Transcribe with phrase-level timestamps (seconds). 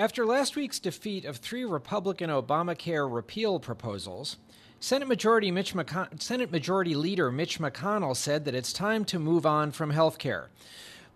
[0.00, 4.38] After last week's defeat of three Republican Obamacare repeal proposals,
[4.80, 9.72] Senate Majority, McCon- Senate Majority Leader Mitch McConnell said that it's time to move on
[9.72, 10.48] from health care.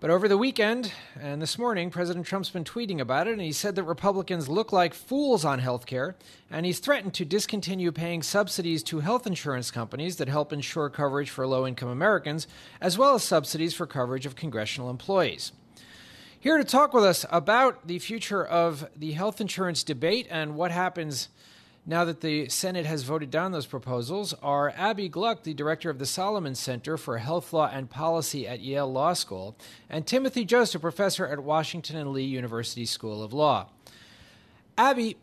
[0.00, 3.52] But over the weekend and this morning, President Trump's been tweeting about it, and he
[3.52, 6.14] said that Republicans look like fools on health care,
[6.51, 11.30] and he's threatened to discontinue paying subsidies to health insurance companies that help ensure coverage
[11.30, 12.46] for low income Americans,
[12.82, 15.53] as well as subsidies for coverage of congressional employees.
[16.45, 20.73] Here to talk with us about the future of the health insurance debate and what
[20.73, 21.30] happens
[21.87, 25.98] now that the Senate has voted down those proposals are Abbe Gluck, the director of
[25.98, 29.56] the Solomon Center for Health Law and Policy at Yale Law School,
[29.88, 33.68] and Timothy Jost, professor at Washington and Lee University School of Law.
[34.76, 35.16] Abbe,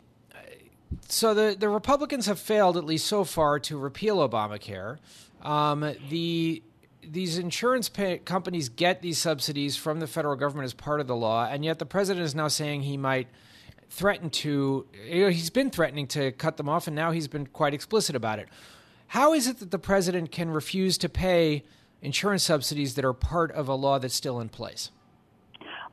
[1.08, 4.98] so the, the Republicans have failed, at least so far, to repeal Obamacare.
[5.40, 6.64] Um, the
[7.02, 11.16] these insurance pay- companies get these subsidies from the federal government as part of the
[11.16, 13.28] law, and yet the president is now saying he might
[13.90, 14.86] threaten to.
[15.06, 18.16] You know, he's been threatening to cut them off, and now he's been quite explicit
[18.16, 18.48] about it.
[19.08, 21.64] How is it that the president can refuse to pay
[22.00, 24.90] insurance subsidies that are part of a law that's still in place?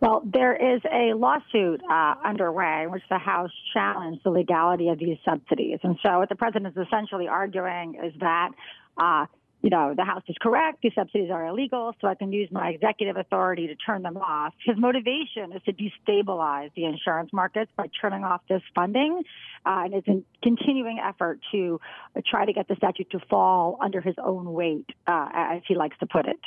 [0.02, 4.98] Well, there is a lawsuit uh, underway in which the House challenged the legality of
[4.98, 5.80] these subsidies.
[5.84, 8.52] And so, what the president is essentially arguing is that
[8.98, 9.26] uh,
[9.62, 10.80] you know, the House is correct.
[10.82, 14.54] These subsidies are illegal, so I can use my executive authority to turn them off.
[14.64, 19.24] His motivation is to destabilize the insurance markets by turning off this funding,
[19.66, 21.82] uh, and it's a continuing effort to
[22.26, 25.98] try to get the statute to fall under his own weight, uh, as he likes
[26.00, 26.40] to put it.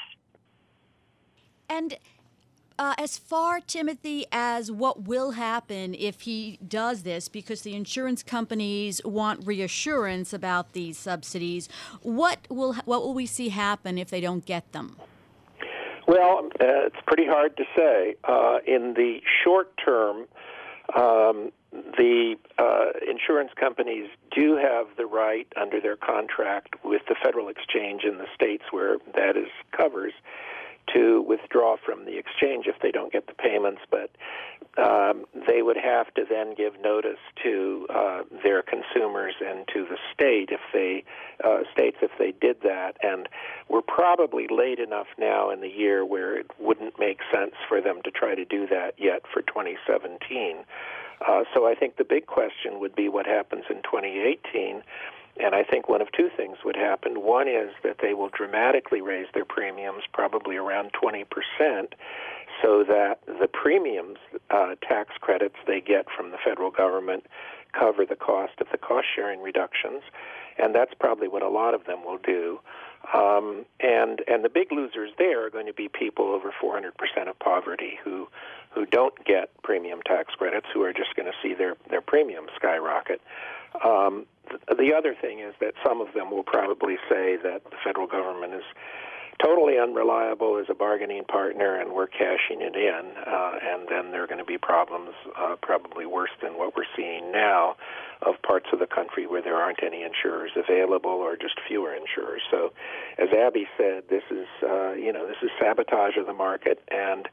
[1.68, 1.94] And
[2.82, 8.24] uh, as far, Timothy, as what will happen if he does this, because the insurance
[8.24, 11.68] companies want reassurance about these subsidies,
[12.02, 14.96] what will what will we see happen if they don't get them?
[16.08, 18.16] Well, uh, it's pretty hard to say.
[18.24, 20.26] Uh, in the short term,
[20.96, 27.48] um, the uh, insurance companies do have the right under their contract with the federal
[27.48, 30.14] exchange in the states where that is covers
[30.94, 34.10] to withdraw from the exchange if they don't get the payments, but
[34.78, 39.98] um, they would have to then give notice to uh, their consumers and to the
[40.12, 41.04] state if they
[41.44, 42.96] uh, states if they did that.
[43.02, 43.28] And
[43.68, 48.00] we're probably late enough now in the year where it wouldn't make sense for them
[48.04, 50.64] to try to do that yet for 2017.
[51.26, 54.82] Uh, so I think the big question would be what happens in 2018
[55.40, 57.22] and I think one of two things would happen.
[57.22, 61.24] One is that they will dramatically raise their premiums, probably around 20%,
[62.62, 64.18] so that the premiums
[64.50, 67.24] uh, tax credits they get from the federal government
[67.72, 70.02] cover the cost of the cost sharing reductions.
[70.58, 72.60] And that's probably what a lot of them will do.
[73.14, 76.92] Um, and and the big losers there are going to be people over 400%
[77.28, 78.28] of poverty who
[78.74, 82.46] who don't get premium tax credits, who are just going to see their their premium
[82.56, 83.20] skyrocket.
[83.84, 84.26] Um,
[84.68, 88.54] the other thing is that some of them will probably say that the federal government
[88.54, 88.64] is
[89.42, 94.22] totally unreliable as a bargaining partner and we're cashing it in, uh, and then there
[94.22, 97.74] are going to be problems uh, probably worse than what we're seeing now
[98.22, 102.42] of parts of the country where there aren't any insurers available or just fewer insurers.
[102.50, 102.72] So,
[103.18, 107.28] as Abbe said, this is uh, you know this is sabotage of the market, and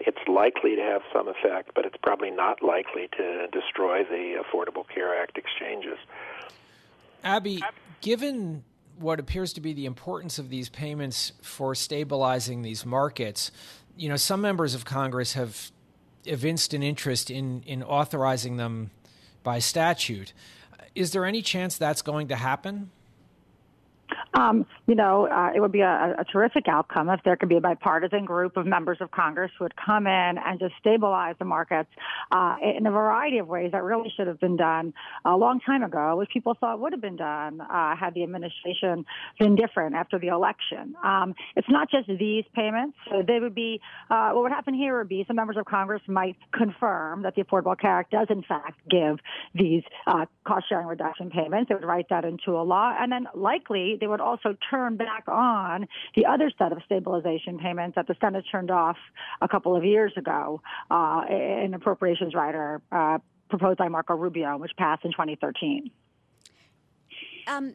[0.00, 4.86] it's likely to have some effect, but it's probably not likely to destroy the Affordable
[4.86, 5.98] Care Act exchanges.
[7.22, 7.62] Abbe,
[8.02, 8.64] given
[8.98, 13.50] what appears to be the importance of these payments for stabilizing these markets,
[13.96, 15.70] you know, some members of Congress have
[16.24, 18.90] evinced an interest in in authorizing them
[19.42, 20.32] by statute.
[20.94, 22.90] Is there any chance that's going to happen?
[24.34, 27.56] Um, you know, uh, it would be a, a, terrific outcome if there could be
[27.56, 31.44] a bipartisan group of members of Congress who would come in and just stabilize the
[31.44, 31.88] markets
[32.32, 34.92] uh, in a variety of ways that really should have been done
[35.24, 39.04] a long time ago, which people thought would have been done uh, had the administration
[39.38, 40.94] been different after the election.
[41.04, 42.96] Um, it's not just these payments.
[43.10, 43.80] So they would be,
[44.10, 47.42] uh, what would happen here would be some members of Congress might confirm that the
[47.42, 49.18] Affordable Care Act does in fact give
[49.54, 51.68] these uh, cost sharing reduction payments.
[51.68, 55.24] They would write that into a law, and then likely they would also turn back
[55.28, 55.86] on
[56.16, 58.96] the other set of stabilization payments that the Senate turned off
[59.40, 60.60] a couple of years ago
[60.90, 63.18] uh, in appropriations rider uh,
[63.48, 65.90] proposed by Marco Rubio, which passed in 2013.
[67.46, 67.74] Um,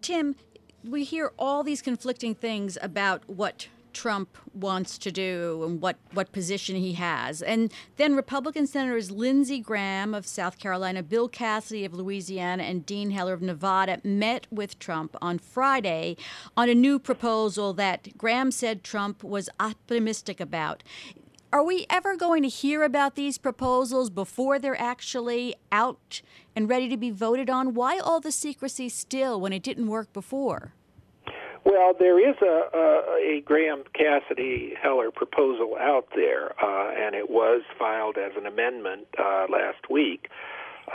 [0.00, 0.36] Tim,
[0.84, 6.30] we hear all these conflicting things about what Trump wants to do and what, what
[6.30, 7.42] position he has.
[7.42, 13.10] And then Republican Senators Lindsey Graham of South Carolina, Bill Cassidy of Louisiana, and Dean
[13.10, 16.16] Heller of Nevada met with Trump on Friday
[16.56, 20.84] on a new proposal that Graham said Trump was optimistic about.
[21.52, 26.22] Are we ever going to hear about these proposals before they're actually out
[26.54, 27.74] and ready to be voted on?
[27.74, 30.74] Why all the secrecy still when it didn't work before?
[31.64, 37.28] Well, there is a, a, a Graham Cassidy Heller proposal out there, uh, and it
[37.30, 40.28] was filed as an amendment uh, last week.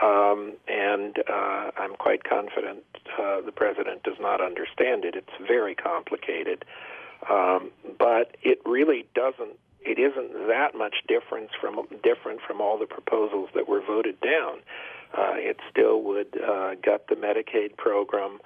[0.02, 2.84] Um, and uh, I'm quite confident
[3.20, 5.16] uh, the president does not understand it.
[5.16, 6.66] It's very complicated,
[7.30, 7.70] um,
[8.00, 9.58] but it really doesn't.
[9.82, 14.60] It isn't that much difference from different from all the proposals that were voted down.
[15.16, 18.40] Uh, it still would uh, gut the Medicaid program,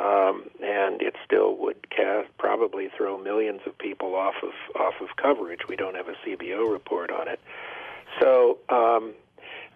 [0.00, 5.16] um, and it still would cast, probably throw millions of people off of off of
[5.16, 5.60] coverage.
[5.68, 7.40] We don't have a CBO report on it,
[8.20, 8.58] so.
[8.68, 9.14] Um,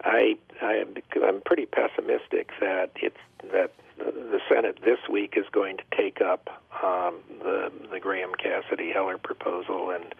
[0.03, 0.83] I, I
[1.23, 3.17] I'm pretty pessimistic that it's
[3.51, 6.49] that the Senate this week is going to take up
[6.83, 10.15] um, the the Graham Cassidy Heller proposal, and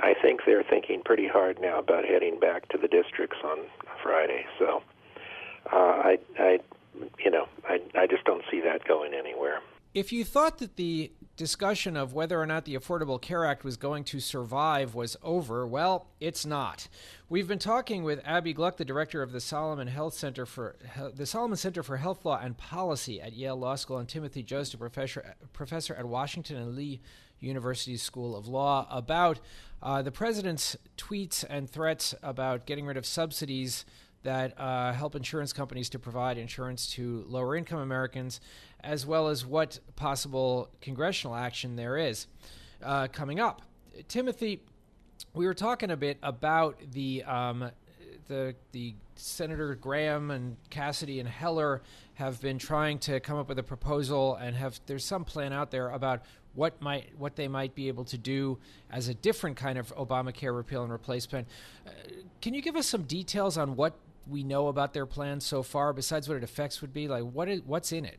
[0.00, 3.58] I think they're thinking pretty hard now about heading back to the districts on
[4.02, 4.46] Friday.
[4.58, 4.82] So
[5.72, 6.60] uh, I I
[7.18, 9.60] you know I I just don't see that going anywhere.
[9.94, 13.78] If you thought that the discussion of whether or not the Affordable Care Act was
[13.78, 16.88] going to survive was over, well, it's not.
[17.28, 20.76] We've been talking with Abbe Gluck, the director of the Solomon Health Center for
[21.14, 24.78] the Solomon Center for Health Law and Policy at Yale Law School, and Timothy Jost,
[24.78, 27.00] professor professor at Washington and Lee
[27.40, 29.40] University School of Law, about
[29.82, 33.86] uh, the president's tweets and threats about getting rid of subsidies
[34.22, 38.40] that uh, help insurance companies to provide insurance to lower income Americans
[38.80, 42.26] as well as what possible congressional action there is
[42.82, 43.62] uh, coming up.
[44.08, 44.62] Timothy,
[45.34, 47.70] we were talking a bit about the um,
[48.28, 51.82] the the Senator Graham and Cassidy and Heller
[52.14, 55.70] have been trying to come up with a proposal and have there's some plan out
[55.70, 56.22] there about
[56.54, 58.58] what might what they might be able to do
[58.90, 61.48] as a different kind of Obamacare repeal and replacement.
[61.86, 61.90] Uh,
[62.40, 63.94] can you give us some details on what
[64.28, 67.08] we know about their plans so far, besides what it affects would be?
[67.08, 68.18] Like what is what's in it?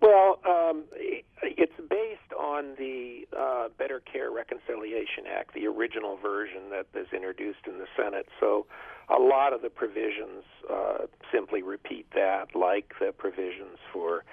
[0.00, 0.84] Well, um,
[1.42, 7.66] it's based on the uh, Better Care Reconciliation Act, the original version that was introduced
[7.66, 8.26] in the Senate.
[8.40, 8.66] So
[9.08, 14.24] a lot of the provisions uh, simply repeat that, like the provisions for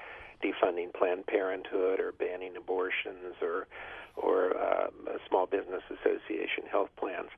[0.44, 3.68] defunding Planned Parenthood or banning abortions or
[4.16, 4.88] or uh,
[5.28, 7.30] small business association health plans.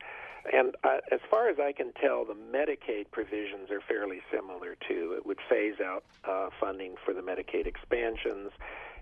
[0.52, 5.14] And uh, as far as I can tell, the Medicaid provisions are fairly similar too.
[5.16, 8.52] It would phase out uh, funding for the Medicaid expansions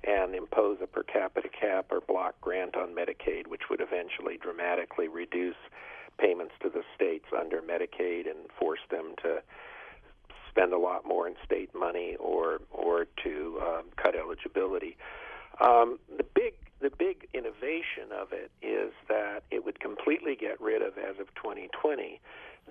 [0.03, 5.07] and impose a per capita cap or block grant on Medicaid, which would eventually dramatically
[5.07, 5.55] reduce
[6.17, 9.41] payments to the states under Medicaid and force them to
[10.59, 14.97] spend a lot more in state money or or to um, cut eligibility.
[15.61, 20.81] Um, the big the big innovation of it is that it would completely get rid
[20.81, 22.21] of, as of 2020,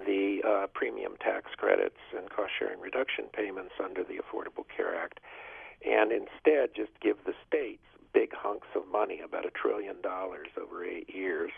[0.07, 5.21] the uh, premium tax credits and cost sharing reduction payments under the Affordable Care Act,
[5.85, 7.83] and instead just give the states
[8.15, 11.51] big hunks of money, about a trillion dollars over eight years,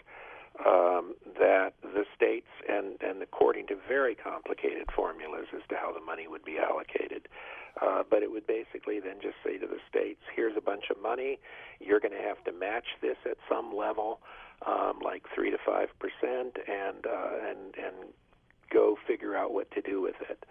[0.67, 6.01] um, that the states, and, and according to very complicated formulas as to how the
[6.01, 7.29] money would be allocated,
[7.81, 11.01] uh, but it would basically then just say to the states, here's a bunch of
[11.01, 11.39] money.
[11.81, 14.21] You're going to have to match this at some level,
[14.67, 15.87] um, like 3 to 5%,
[16.33, 17.95] and, uh, and, and
[18.71, 20.45] go figure out what to do with it.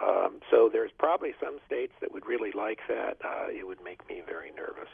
[0.00, 3.18] Um, so there's probably some states that would really like that.
[3.24, 4.88] Uh, it would make me very nervous.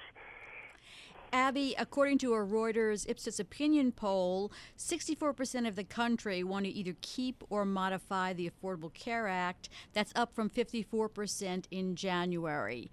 [1.37, 6.97] Abbe, according to a Reuters Ipsos opinion poll, 64% of the country want to either
[7.03, 9.69] keep or modify the Affordable Care Act.
[9.93, 12.91] That's up from 54% in January.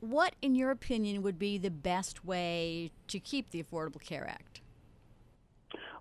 [0.00, 4.60] What, in your opinion, would be the best way to keep the Affordable Care Act?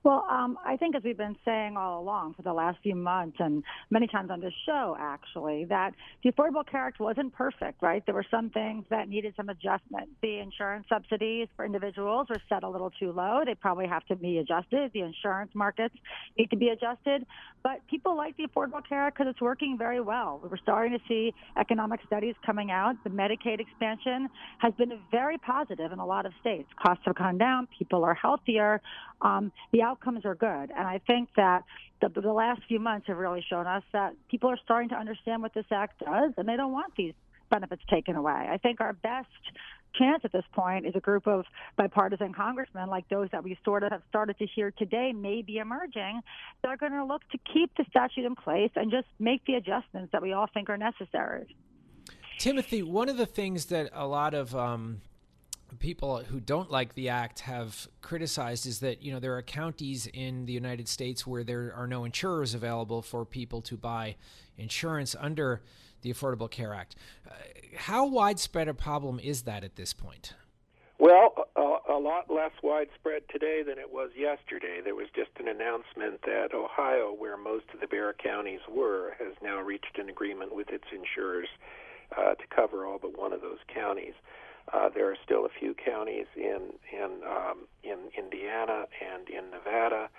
[0.03, 3.38] Well, um, I think as we've been saying all along for the last few months
[3.39, 8.01] and many times on this show, actually, that the Affordable Care Act wasn't perfect, right?
[8.06, 10.10] There were some things that needed some adjustment.
[10.22, 13.41] The insurance subsidies for individuals were set a little too low.
[13.46, 14.91] They probably have to be adjusted.
[14.94, 15.96] The insurance markets
[16.38, 17.25] need to be adjusted.
[17.62, 20.39] But people like the Affordable Care Act because it's working very well.
[20.41, 22.96] We're starting to see economic studies coming out.
[23.03, 24.29] The Medicaid expansion
[24.60, 26.70] has been very positive in a lot of states.
[26.82, 27.68] Costs have gone down.
[27.77, 28.82] People are healthier.
[29.22, 30.72] Um, the outcomes are good.
[30.77, 31.63] And I think that
[32.01, 35.41] the, the last few months have really shown us that people are starting to understand
[35.41, 37.13] what this act does, and they don't want these
[37.50, 38.48] benefits taken away.
[38.50, 39.27] I think our best
[39.96, 43.81] chance at this point is a group of bipartisan congressmen like those that we sort
[43.84, 46.22] of have started to hear today may be emerging
[46.62, 49.55] that are going to look to keep the statute in place and just make the
[49.55, 51.55] adjustments that we all think are necessary.
[52.38, 55.01] Timothy, one of the things that a lot of um,
[55.79, 60.07] people who don't like the act have criticized is that you know there are counties
[60.07, 64.15] in the United States where there are no insurers available for people to buy
[64.57, 65.62] insurance under
[66.01, 66.95] the Affordable Care Act.
[67.27, 67.31] Uh,
[67.77, 70.33] how widespread a problem is that at this point?
[70.98, 74.81] Well, a, a, lot less widespread today than it was yesterday.
[74.83, 79.33] There was just an announcement that Ohio, where most of the bare counties were, has
[79.41, 81.48] now reached an agreement with its insurers
[82.17, 84.13] uh, to cover all but one of those counties.
[84.71, 90.09] Uh, there are still a few counties in in um, in Indiana and in Nevada,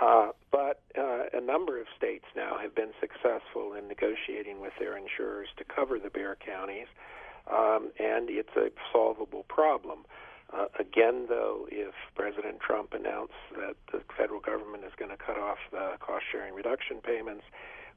[0.00, 4.96] uh, but uh, a number of states now have been successful in negotiating with their
[4.96, 6.88] insurers to cover the bare counties,
[7.50, 10.04] um, and it's a solvable problem.
[10.52, 15.38] Uh, again, though, if President Trump announced that the federal government is going to cut
[15.38, 17.42] off the cost sharing reduction payments,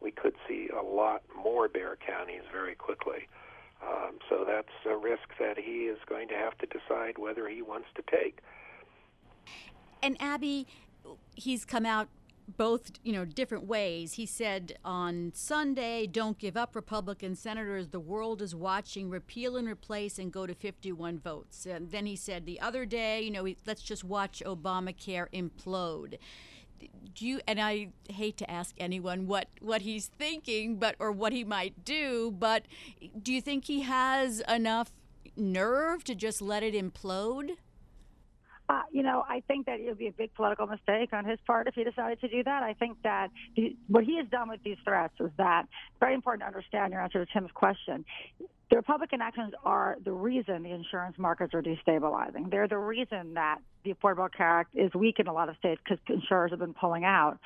[0.01, 3.27] we could see a lot more bare counties very quickly.
[3.81, 7.62] Um, so that's a risk that he is going to have to decide whether he
[7.62, 8.39] wants to take.
[10.01, 10.67] And Abbe,
[11.36, 12.09] he's come out
[12.57, 14.13] both you know different ways.
[14.13, 17.89] He said on sunday don't give up republican senators.
[17.89, 19.09] The world is watching.
[19.09, 21.65] Repeal and replace and go to 51 votes.
[21.65, 26.17] And then he said the other day you know let's just watch obamacare implode
[27.15, 31.33] do you and I hate to ask anyone what what he's thinking but or what
[31.33, 32.63] he might do but
[33.21, 34.91] do you think he has enough
[35.36, 37.57] nerve to just let it implode?
[38.67, 41.39] Uh, you know, I think that it would be a big political mistake on his
[41.48, 42.62] part if he decided to do that.
[42.62, 45.63] I think that the, what he has done with these threats is that
[46.00, 48.05] very important to understand your answer to Tim's question.
[48.70, 52.52] The Republican actions are the reason the insurance markets are destabilizing.
[52.52, 55.82] They're the reason that the Affordable Care Act is weak in a lot of states
[55.84, 57.40] because insurers have been pulling out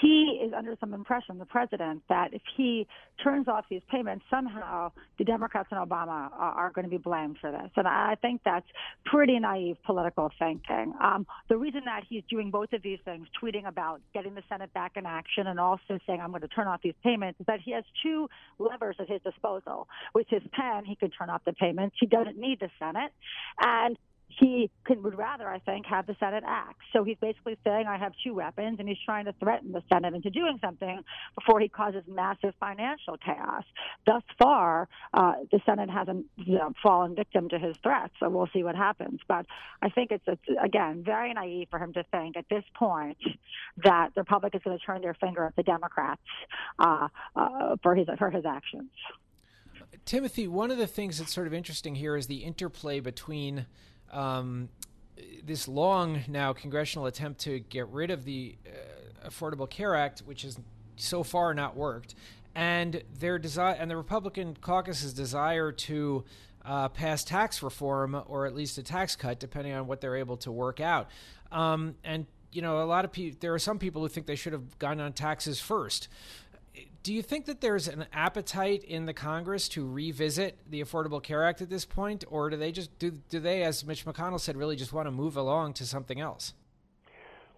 [0.00, 2.86] he is under some impression, the president, that if he
[3.22, 7.50] turns off these payments, somehow the Democrats and Obama are, going to be blamed for
[7.50, 7.70] this.
[7.76, 8.66] And I think that's
[9.04, 10.94] pretty naive political thinking.
[11.02, 14.72] Um, the reason that he's doing both of these things, tweeting about getting the Senate
[14.72, 17.60] back in action and also saying, I'm going to turn off these payments, is that
[17.60, 18.28] he has two
[18.58, 19.88] levers at his disposal.
[20.14, 21.96] With his pen, he could turn off the payments.
[21.98, 23.12] He doesn't need the Senate.
[23.60, 23.98] And
[24.38, 26.80] he would rather, I think, have the Senate act.
[26.92, 30.14] So he's basically saying, I have two weapons, and he's trying to threaten the Senate
[30.14, 31.02] into doing something
[31.34, 33.64] before he causes massive financial chaos.
[34.06, 38.48] Thus far, uh, the Senate hasn't you know, fallen victim to his threats, so we'll
[38.52, 39.20] see what happens.
[39.26, 39.46] But
[39.82, 43.18] I think it's, it's again, very naive for him to think at this point
[43.84, 46.22] that the Republicans is going to turn their finger at the Democrats
[46.78, 48.90] uh, uh, for, his, for his actions.
[50.04, 53.66] Timothy, one of the things that's sort of interesting here is the interplay between
[54.10, 54.68] um,
[55.44, 60.42] this long now congressional attempt to get rid of the uh, Affordable Care Act, which
[60.42, 60.58] has
[60.96, 62.14] so far not worked,
[62.54, 66.24] and their desire and the Republican caucus's desire to
[66.64, 70.36] uh, pass tax reform or at least a tax cut, depending on what they're able
[70.38, 71.08] to work out.
[71.52, 73.38] Um, and you know, a lot of people.
[73.40, 76.08] There are some people who think they should have gone on taxes first
[77.02, 81.44] do you think that there's an appetite in the Congress to revisit the Affordable Care
[81.44, 84.56] Act at this point, or do they just do do they, as Mitch McConnell said,
[84.56, 86.54] really just want to move along to something else?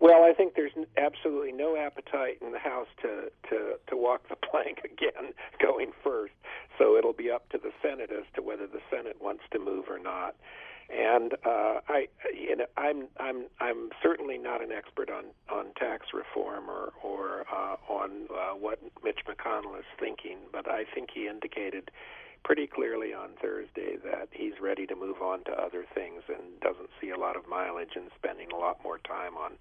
[0.00, 4.36] Well, I think there's absolutely no appetite in the House to to to walk the
[4.50, 6.34] plank again, going first.
[6.78, 9.86] So it'll be up to the Senate as to whether the Senate wants to move
[9.88, 10.36] or not.
[10.92, 16.08] And uh, I, you know, I'm I'm I'm certainly not an expert on on tax
[16.12, 21.26] reform or or uh, on uh, what Mitch McConnell is thinking, but I think he
[21.28, 21.90] indicated
[22.44, 26.90] pretty clearly on Thursday that he's ready to move on to other things and doesn't
[27.00, 29.52] see a lot of mileage in spending a lot more time on